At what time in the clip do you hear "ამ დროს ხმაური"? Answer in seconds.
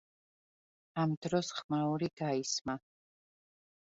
1.01-2.09